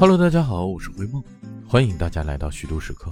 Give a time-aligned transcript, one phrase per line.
[0.00, 1.20] Hello，大家好，我是灰梦，
[1.66, 3.10] 欢迎大家来到虚度时刻。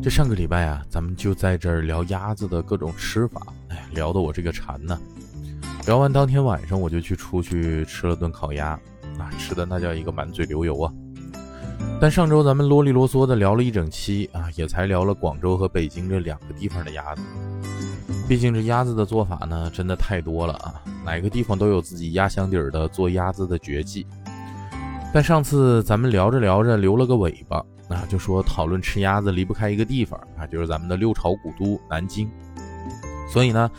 [0.00, 4.96] 这上个礼拜啊，咱们就在这儿聊鸭子的各种吃法，哎，聊得我这个馋呢。
[5.84, 8.68] 聊完当天晚上，我就去出去吃了顿烤鸭，
[9.18, 10.92] 啊，吃的那叫一个满嘴流油啊。
[12.00, 17.22] 但上周咱们啰里啰嗦的聊了一整期啊，也才聊了广州和北京这两个地方的鸭子。
[18.28, 24.06] 毕竟这鸭子的做法呢，真的太多了啊，哪个地方都有自己压箱底儿的做鸭子的绝技。
[25.12, 27.56] 但上次咱们聊着聊着留了个尾巴
[27.88, 32.28] 啊，就说讨论吃鸭子离不开一个地方啊，就是咱们的六朝古都南京。
[33.32, 33.70] 所以呢，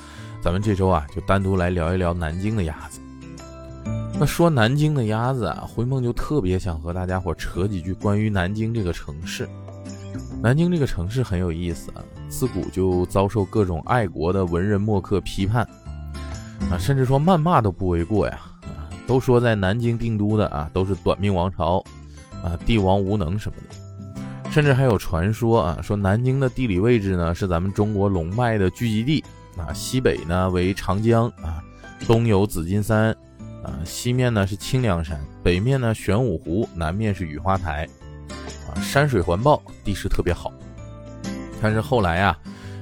[0.41, 2.99] 咱们这周啊就单独来聊一聊南京的鸭子。
[4.19, 9.47] 那说南京的鸭子啊，灰梦就特别想和大家伙扯几句关于南京这个城市。
[10.41, 15.63] 南京这个城市很有意思啊，自古就遭受各种爱国的文人墨客批判
[16.71, 18.39] 啊，甚至说谩骂都不为过呀。
[19.09, 21.83] 都说在南京定都的啊，都是短命王朝，
[22.43, 29.23] 啊，帝王无能什么的，甚至还有传说啊，说南京的地理位置呢是咱们中国龙脉的聚集地
[29.57, 31.59] 啊，西北呢为长江啊，
[32.05, 33.09] 东有紫金山
[33.63, 37.89] 啊，西面呢是清凉山，北面呢玄武湖，南面是雨花台
[38.67, 40.53] 啊，山水环抱，地势特别好。
[41.59, 42.37] 但是后来啊，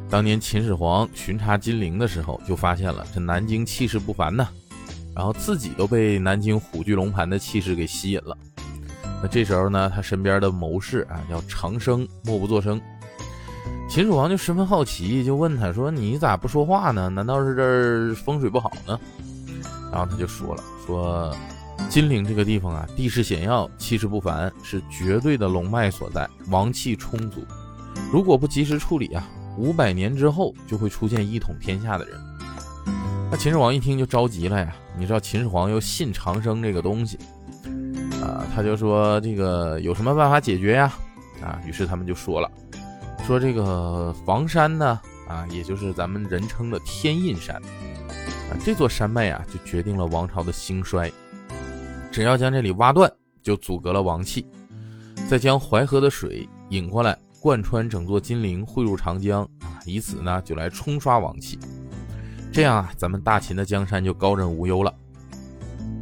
[0.10, 4.46] 当年秦始皇巡查金陵的时候，就发现了这南京气势不凡呐。
[5.18, 8.38] 然后自己都被南京虎踞龙盘的气势给吸引了。
[9.20, 12.80] 那这时候呢，他身边的谋士啊，叫长生，默不作声。
[13.90, 17.10] 秦始皇就十分好奇，就问他说：“你咋不说话呢？
[17.10, 19.00] 难道是这儿风水不好呢？”
[19.92, 21.36] 然后他就说了：“说
[21.90, 27.44] 金陵这个地方啊，地势险要，气势不凡，是绝对的龙脉所在，王气充足。
[28.14, 32.22] 如果不及时处理啊，五百年之后就会出现一统天下的人。”
[33.38, 34.76] 秦始皇一听就着急了呀！
[34.98, 37.18] 你知道秦始皇又信长生这个东西，
[38.20, 40.92] 啊，他就说这个有什么办法解决呀？
[41.42, 42.52] 啊，于是他们就说了，
[43.26, 45.00] 说这个房山呢，
[45.30, 51.10] 啊，也就是咱们人称的天印山，啊，这座山脉啊，就决定了王朝的兴衰。
[52.12, 53.10] 只要将这里挖断，
[53.44, 54.48] 就阻隔了王气，
[55.30, 61.58] 再将淮河的水引过来，贯穿整座金陵，汇入长江，啊，以此呢，就来冲刷王气。
[62.58, 64.92] 这样啊，咱们大秦的江山就高枕无忧了。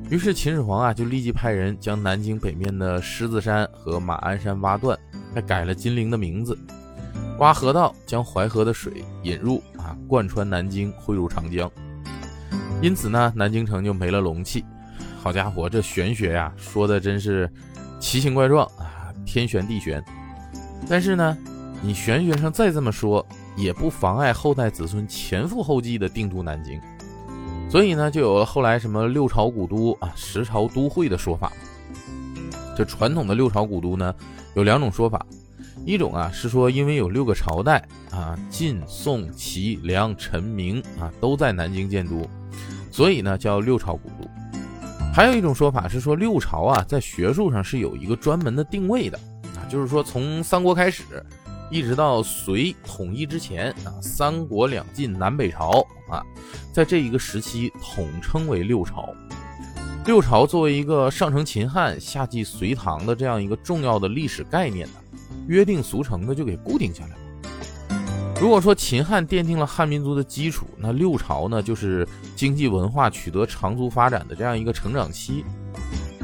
[0.10, 4.98] 于是秦始皇啊，就立即派人将南京北面的狮子山和马鞍山挖断，
[5.34, 6.58] 还改了金陵的名字，
[7.40, 11.70] 挖河道将淮河的水引入啊，贯穿南京，汇入长江。
[12.82, 14.64] 因此呢，南京城就没了龙气。
[15.22, 17.52] 好家伙，这玄学呀，说的真是
[18.00, 20.02] 奇形怪状啊，天玄地玄。
[20.88, 21.38] 但是呢，
[21.82, 23.28] 你玄学上再这么说。
[23.56, 26.80] 也不妨碍后代子孙前赴后继的定都南京，
[27.70, 31.52] 所以呢，就有了后来什么六朝古都啊、十朝都会的说法。
[32.76, 34.14] 这传统的六朝古都呢，
[34.54, 35.26] 有两种说法，
[35.86, 42.30] 一种啊是说因为有六个朝代啊，晋、宋、齐、梁、陈、明啊都在南京建都，
[42.92, 44.30] 所以呢叫六朝古都。
[45.14, 49.18] 还有一种说法是说六朝啊在学术上是有一个专门的定位的
[49.56, 51.04] 啊，就是说从三国开始。
[51.72, 56.24] 一直到隋统一之前啊，三国两晋南北朝啊，
[56.72, 59.14] 在这一个时期统称为六朝。
[60.06, 64.94] 六朝作为一个上承秦汉、下继隋唐的这样一个重要的历史概念呢，
[65.48, 67.18] 约定俗成的就给固定下来了。
[68.40, 75.44] 如果说秦汉奠定了汉民族的基础，那六朝呢，就是经济文化取得长足发展的这样一个成长期。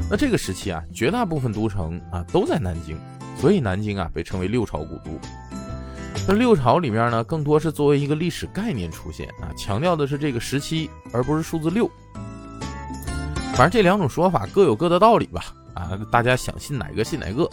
[0.08, 2.96] 那这个时期啊，绝大部分都城啊都在南京。
[3.42, 5.18] 所以南京啊被称为六朝古都。
[6.28, 11.90] 那六朝里面呢，更多是作为一个历史概念出现啊，强调的是这个时期，而不是数字六。
[13.54, 15.42] 反正这两种说法各有各的道理吧，
[15.74, 17.50] 啊，大家想信哪个信哪个。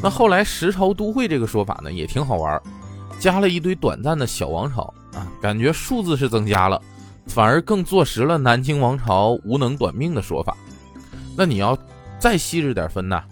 [0.00, 2.62] 那后来十朝都会这个说法呢，也挺好玩，
[3.18, 4.82] 加了一堆短暂的小王朝
[5.14, 6.80] 啊，感觉数字是增加了，
[7.26, 10.56] 反而更坐实了南京王朝无能短命的说法。
[11.36, 11.76] 那你要
[12.20, 13.24] 再细致点分呐。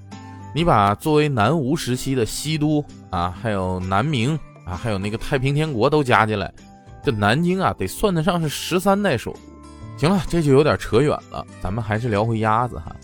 [0.54, 6.54] 你把作为南吴时期的西都啊，还有南明啊，还有那个太平天国都加进来，
[7.02, 9.38] 这南京啊得算得上是十三代首都。
[9.96, 12.94] 行了，这就有点扯远了，咱们还是聊回鸭子哈。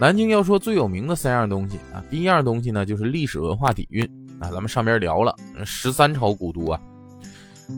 [0.00, 4.04] 南京要说最有名的三样东西啊，第一样东西呢就是历史文化底蕴
[4.40, 5.32] 啊，咱们上边聊了
[5.64, 6.80] 十三朝古都啊。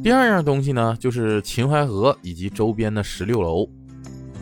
[0.02, 3.68] 第二样东西呢就是秦淮河以及周边的十六楼。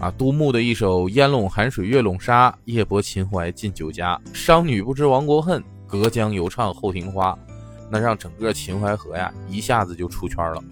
[0.00, 4.18] 啊，杜牧的一首“烟笼寒水月笼沙，夜泊秦淮近酒家。
[4.32, 7.36] 商女不知亡国恨，隔江犹唱后庭花。”
[7.92, 10.62] 那让整个秦淮河呀一下子就出圈了。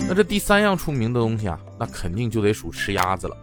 [0.00, 3.36] 那这第三样出名的东西啊，那肯定就得数吃鸭子了。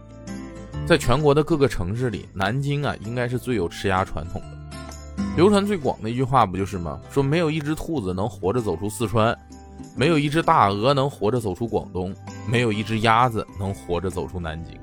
[0.86, 5.24] 在全国的各个城市里，南京啊应该是最有吃鸭传统的。
[5.36, 7.00] 流传最广的一句话不就是吗？
[7.10, 9.36] 说没有一只兔子能活着走出四川，
[9.96, 12.14] 没有一只大鹅能活着走出广东，
[12.48, 14.78] 没有一只鸭子能活着走出南京。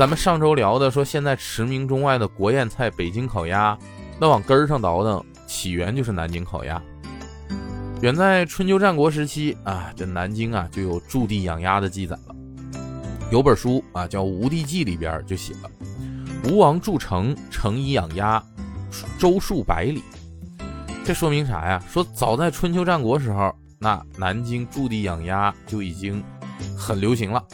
[0.00, 3.76] 咱们上周聊的说，现在驰名中外的国宴菜北京烤鸭，
[4.18, 6.82] 那往根儿上倒腾，起源就是南京烤鸭。
[8.00, 12.34] 远在春秋战国时期啊，这南京啊就有驻地养鸭的记载了。
[13.30, 15.70] 有本书啊，叫《吴地记》，里边就写了：
[16.44, 18.42] 吴王筑城，城以养鸭，
[19.18, 20.02] 周数百里。
[21.04, 21.84] 这说明啥呀？
[21.86, 26.24] 说早在春秋战国时候，那南京驻地养鸭就已经
[26.74, 27.44] 很流行了。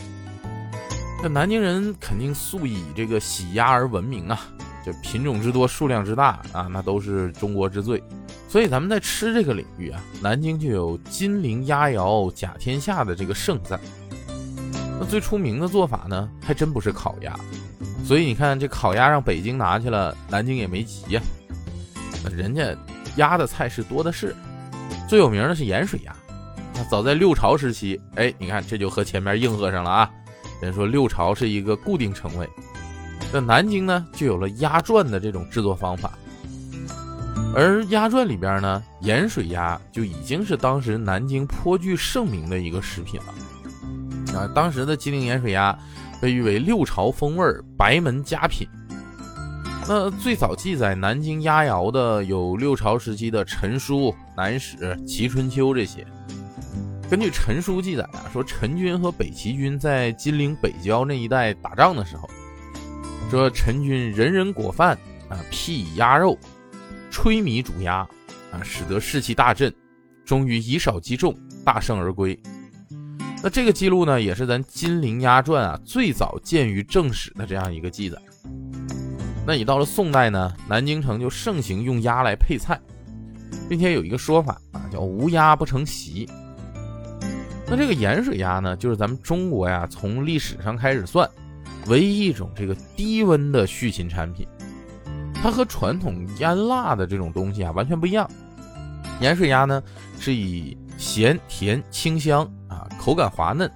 [1.26, 4.40] 这南京人肯定素以这个喜鸭而闻名啊，
[4.84, 8.00] 这品种之多，数量之大啊，那都是中国之最。
[8.49, 13.81] 所以咱们在吃这个领域啊，南京就有“金陵鸭肴甲天下”的这个盛赞。
[15.00, 17.37] 那最出名的做法呢，还真不是烤鸭，
[18.05, 21.20] 所以你看这烤鸭让北京拿去了，南京也没急呀。
[22.31, 22.73] 人家
[23.17, 24.32] 鸭的菜式多的是，
[25.08, 26.14] 最有名的是盐水鸭。
[26.73, 30.08] 那早在六朝时期，哎，你看这就和前面应和上了啊。
[30.60, 32.48] 人说六朝是一个固定称谓，
[33.32, 36.12] 那南京呢就有了鸭转的这种制作方法，
[37.54, 44.38] 而鸭转里边呢，盐水鸭就已经是当时南京颇具盛名的一个食品了。
[44.38, 45.76] 啊，当时的金陵盐水鸭
[46.20, 48.66] 被誉为六朝风味白门佳品。
[49.88, 56.04] 那最早记载南京鸭肴的有六朝时期的陈书、南史、齐春秋这些。
[57.08, 62.28] 根据陈书记载啊，说陈军和北齐军在金陵北郊那一带打仗的时候，
[63.30, 64.98] 说陈军人人果饭
[65.28, 66.36] 啊，辟鸭肉，
[67.08, 67.98] 吹米煮鸭
[68.50, 69.72] 啊，使得士气大振，
[70.24, 71.32] 终于以少击众，
[71.64, 72.36] 大胜而归。
[73.40, 78.18] 那这个记录呢，也是咱《金陵鸭传》啊最早见于正史的这样一个记载。
[79.46, 82.80] 那你到了宋代呢，南京城就盛行用鸭来配菜，
[83.68, 86.28] 并且有一个说法啊，叫无鸭不成席。
[87.68, 91.28] 那这个盐水鸭呢，就是咱们中国呀从历史上开始算，
[91.88, 94.46] 唯一一种这个低温的畜禽产品。
[95.34, 98.28] 它和传统腌腊的这种东西啊完全不一样。
[99.20, 99.82] 盐水鸭呢
[100.18, 103.70] 是以咸甜清香啊，口感滑嫩，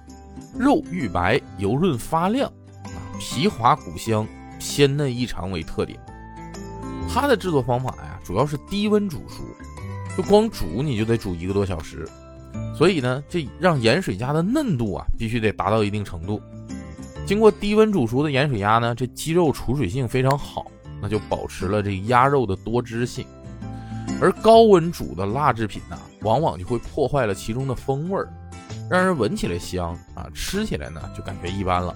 [0.57, 2.49] 肉玉白，油润发亮，
[2.85, 4.27] 啊，皮滑骨香，
[4.57, 5.99] 鲜嫩异常为特点。
[7.13, 9.43] 它的制作方法呀，主要是低温煮熟，
[10.15, 12.07] 就光煮你就得煮一个多小时，
[12.75, 16.41] 所以呢，这让盐水鸭的嫩度啊必须得达到一定程度。
[17.25, 20.65] 经过低温煮熟的盐水鸭呢，这鸡肉储水性非常好，
[21.01, 23.25] 那就保持了这鸭肉的多汁性。
[24.19, 28.27] 而高温煮的腊制品呢，往往就会破坏了其中的风味儿，
[28.89, 31.95] 让人闻起来香啊，吃起来呢就感觉一般了。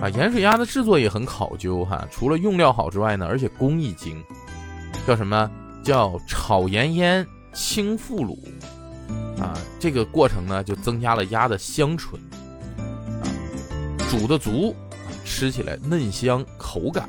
[0.00, 4.22] 啊，盐水鸭的制作也很考究哈，除了用料好之外呢，而且工艺精，
[5.06, 5.50] 叫什么
[5.82, 8.36] 叫炒盐腌清复卤
[9.42, 9.58] 啊？
[9.80, 12.20] 这个过程呢就增加了鸭的香醇
[13.20, 13.26] 啊，
[14.08, 14.74] 煮的足，
[15.24, 17.04] 吃起来嫩香口感；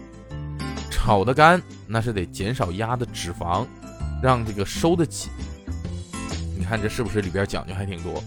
[0.89, 3.65] 炒的干，那是得减少鸭的脂肪。
[4.21, 5.29] 让这个收的紧，
[6.57, 8.23] 你看这是不是里边讲究还挺多？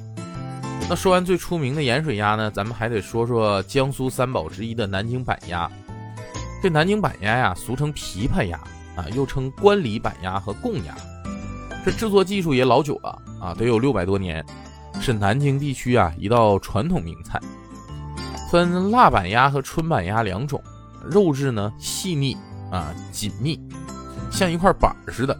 [0.90, 5.70] 那说完最出名的盐水鸭呢，咱们还得说说江苏三宝之一的南京板鸭。
[6.62, 8.58] 这南京板鸭呀，俗称琵琶鸭
[8.94, 10.94] 啊，又称关里板鸭和贡鸭。
[11.82, 14.44] 这制作技术也老久了啊，得有六百多年，
[15.00, 17.40] 是南京地区啊一道传统名菜。
[18.50, 20.60] 分腊板鸭和春板鸭两种，
[21.04, 22.36] 肉质呢细腻
[22.72, 23.60] 啊紧密，
[24.32, 25.38] 像一块板似的。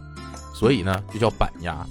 [0.55, 1.85] 所以呢，就叫板鸭。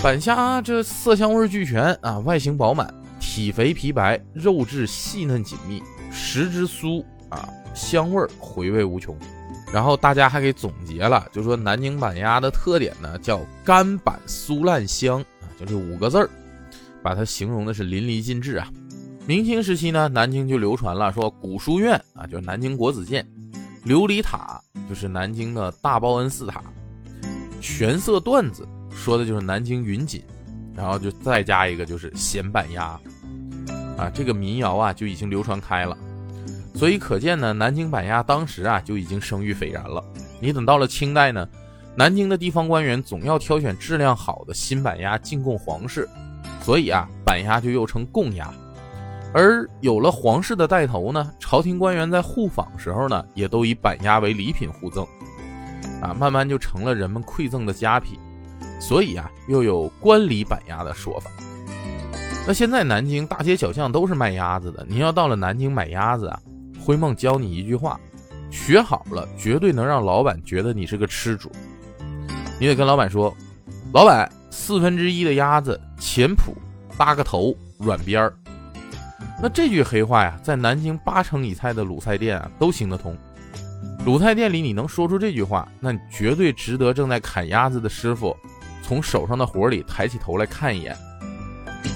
[0.00, 5.82] 板虾这色香味俱全啊，外形饱满，体肥皮白，肉质细嫩紧密，
[6.12, 9.16] 食之酥啊，香味回味无穷。
[9.74, 16.30] 然后大家还给总结了，就说南京板鸭的特点呢，叫干板酥烂香啊，就这五个字儿，
[17.02, 18.68] 把它形容的是淋漓尽致啊。
[19.26, 23.26] 明清时期呢，南京就流传了说古书院啊，就是南京国子监，
[23.84, 26.62] 琉璃塔就是南京的大报恩寺塔。
[27.60, 28.64] 玄色段子
[28.94, 30.22] 说的就是南京云锦，
[30.72, 32.96] 然后就再加一个就是咸板鸭，
[33.98, 35.98] 啊，这个民谣啊就已经流传开了，
[36.74, 40.02] 所以可见呢，南京板鸭当时啊就已经声誉斐然了。
[40.40, 41.48] 你等到了清代呢，
[41.96, 46.08] 南京的地方官员总要挑选质量好的新板鸭进贡皇室，
[46.60, 48.52] 所以啊，板鸭就又称贡鸭。
[49.32, 55.06] 而有了皇室的带头呢，朝廷官员在互访时候呢，也都以板鸭为礼品互赠。
[56.02, 58.18] 啊，慢慢就成了人们馈赠的佳品，
[58.80, 61.30] 所以啊，又有关礼板鸭的说法。
[62.46, 66.38] 那现在南京大街小巷都是卖鸭子的，您要到了南京买鸭子啊，
[66.84, 67.98] 灰梦教你一句话，
[68.50, 71.50] 学好了绝对能让老板觉得你是个吃主。
[72.60, 73.34] 你得跟老板说，
[73.94, 76.52] 老板四分之一的鸭子前脯
[76.98, 78.34] 搭个头软边儿。
[79.42, 83.16] 那这句黑话呀，在南京八成以菜的鲁菜店啊都行得通。
[84.04, 88.36] 鲁菜店里你能说出这句话，那你绝对值得正在砍鸭子的师傅
[88.82, 90.94] 从手上的活里抬起头来看一眼。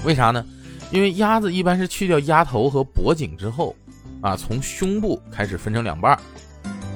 [0.03, 0.43] 为啥呢？
[0.91, 3.75] 因为鸭子一般是去掉鸭头和脖颈之后，
[4.21, 6.19] 啊，从胸部开始分成两半，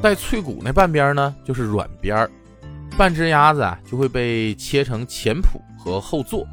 [0.01, 2.29] 带脆骨那半边呢就是软边儿，
[2.97, 6.45] 半只鸭子啊就会被切成前脯和后座。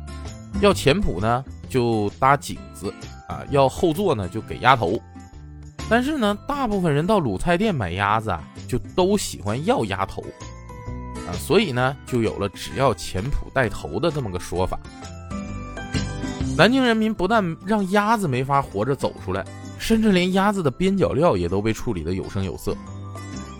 [0.60, 2.92] 要前脯呢就搭颈子，
[3.28, 5.00] 啊，要后座呢就给鸭头。
[5.88, 10.22] 但是呢，大部分人到卤菜店买鸭子啊，就都喜欢要鸭头，
[11.26, 14.78] 啊，所以呢就有了只要前脯带头的这么个说法。
[16.56, 19.44] 南京人民不但让鸭子没法活着走出来，
[19.90, 22.76] 甚至连鸭子的边角料也都被处理得有声有色。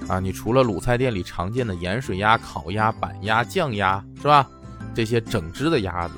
[0.07, 4.49] 啊，你除了鲁菜店里常见的盐水鸭、烤鸭、板鸭、酱鸭，是吧？
[4.95, 6.15] 这些整只的鸭子，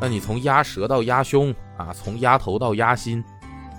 [0.00, 3.22] 那你从鸭舌到鸭胸，啊，从鸭头到鸭心，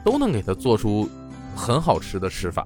[0.05, 1.09] 都能给它做出
[1.53, 2.65] 很好吃的吃法。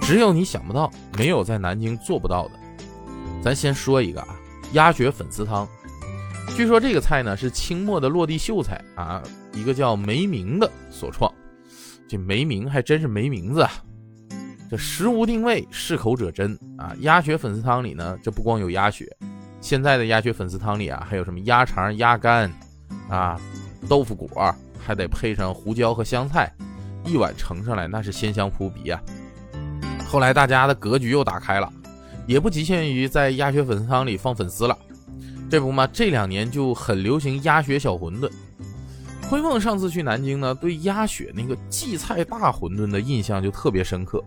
[0.00, 2.52] 只有你想不到，没有在南京做不到的。
[3.42, 4.28] 咱先说一个啊，
[4.74, 5.66] 鸭血粉丝汤。
[6.56, 9.20] 据说这个菜呢是清末的落地秀才啊，
[9.52, 11.28] 一个叫梅明的所创。
[12.12, 13.72] 这没名还真是没名字啊！
[14.70, 16.94] 这食无定位，适口者珍啊！
[17.00, 19.06] 鸭血粉丝汤里呢，这不光有鸭血，
[19.62, 22.52] 现在的鸭血粉丝汤里啊，还有什么鸭肠、鸭肝
[23.08, 23.40] 啊、
[23.88, 26.52] 豆腐果，还得配上胡椒和香菜，
[27.06, 29.00] 一碗盛上来那是鲜香扑鼻啊！
[30.06, 31.72] 后来大家的格局又打开了，
[32.26, 34.76] 也不局限于在鸭血粉丝汤里放粉丝了。
[35.48, 38.30] 这不嘛，这两年就很流行鸭血小馄饨。
[39.32, 44.22] 辉梦上次去南京呢，对鸭血那个荠菜大馄饨的印象就特别深刻。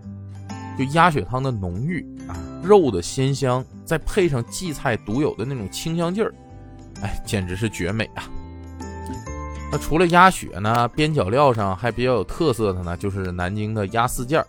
[0.80, 6.34] 就鸭血汤的浓郁啊，肉的鲜香，再配上荠菜独有的那种清香劲儿，
[7.04, 8.24] 哎，简直是绝美啊！
[9.72, 14.48] 那除了鸭血呢，边角料上还比较有特色的呢，就是南京的鸭四件儿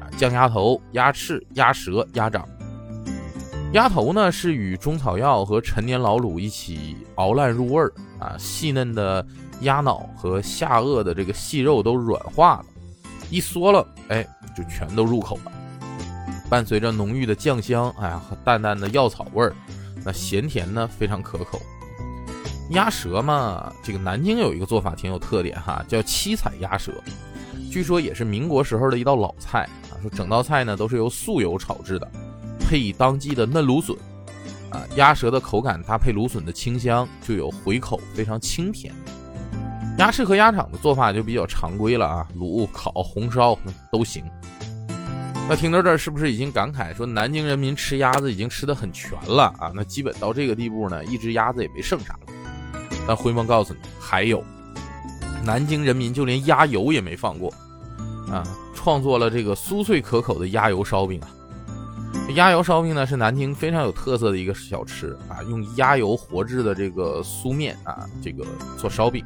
[0.00, 2.48] 啊，酱鸭头、鸭翅、鸭舌、鸭掌。
[3.74, 9.24] 鸭头呢是与中草药和陈年老卤一起熬烂入味儿啊，细嫩的
[9.62, 12.64] 鸭脑和下颚的这个细肉都软化了，
[13.30, 15.52] 一嗦了，哎，就全都入口了。
[16.48, 19.54] 伴随着浓郁的酱香，哎呀和淡淡的药草味儿，
[20.04, 21.60] 那咸甜呢非常可口。
[22.70, 26.92] 鸭舌嘛，这个南京有一个做法挺有特点哈，叫七彩鸭舌，
[27.70, 32.10] 据说也是民国时候的一道老菜啊，说整道菜呢都是由素油炒制的。
[32.58, 33.96] 配以当季的嫩芦笋，
[34.70, 38.94] 啊，鸭舌的口感搭配芦笋的清香，就有回口，非常清甜。
[39.98, 43.58] 鸭翅和鸭掌的做法就比较常规了啊，卤、烤、红烧
[43.90, 44.24] 都行。
[45.48, 49.72] 那听到这儿，是不是已经感慨说南京人民吃鸭子已经吃的很全了啊？
[49.74, 52.32] 那基本到这个地步呢，一只鸭子也没剩啥了。
[53.08, 54.44] 但辉梦告诉你，还有，
[55.44, 57.52] 南京人民就连鸭油也没放过
[58.30, 61.28] 啊，创作了这个酥脆可口的鸭油烧饼啊。
[62.36, 68.44] 鸭油烧饼呢是南京非常有特色的一个小吃啊，用鸭油活制的这个酥面啊，这个
[68.76, 69.24] 做烧饼，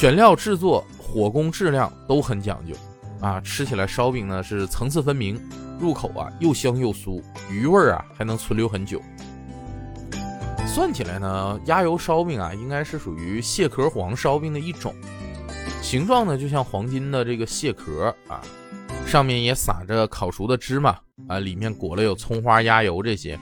[0.00, 2.74] 选料制作、火工质量都很讲究
[3.20, 5.38] 啊，吃起来烧饼呢是层次分明，
[5.78, 8.98] 入口啊又香又酥，余味啊还能存留很久。
[10.66, 14.94] 算起来呢，鸭油烧饼啊应该是属于蟹壳黄烧饼的一种，
[15.82, 18.40] 形状呢就像黄金的这个蟹壳啊。
[19.06, 20.96] 上面也撒着烤熟的芝麻
[21.28, 23.38] 啊，里面裹了有葱花、鸭油这些。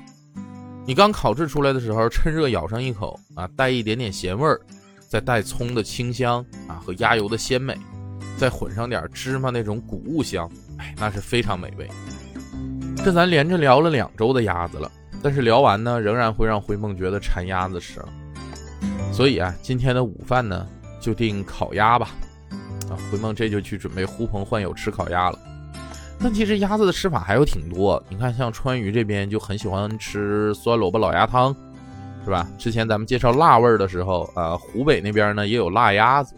[0.85, 4.61] 你刚烤制出来的时候，趁热咬上一口啊，带一点点咸味儿，
[5.09, 7.75] 再带葱的清香啊和鸭油的鲜美，
[8.37, 11.89] 再混上点芝麻那种谷物香，哎，那是非常美味。
[12.99, 18.09] 这咱连着聊了两周的鸭子了，但是聊完呢，仍然会让灰梦觉得馋鸭子吃了。
[19.11, 20.67] 所以啊，今天的午饭呢，
[21.01, 22.11] 就定烤鸭吧。
[22.91, 25.39] 啊，灰梦这就去准备呼朋唤友吃烤鸭了。
[26.21, 31.55] 但其实鸭子的吃法还有挺多，你看像川渝这边就很喜欢吃酸萝卜老鸭汤，
[32.29, 32.47] 是吧？
[32.59, 36.35] 之前咱们介绍辣味儿的时候，呃，湖北那边呢也有辣鸭子。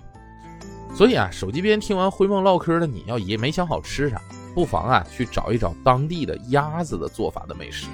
[0.94, 4.22] 所以啊，手机边听完灰梦唠嗑的你要也没想好吃啥，
[4.54, 7.88] 不妨啊去找一找当地的鸭子的做法的美食，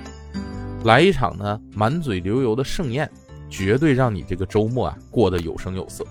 [0.84, 3.10] 来一场呢满嘴流油的盛宴，
[3.48, 6.04] 绝对让你这个周末啊过得有声有色。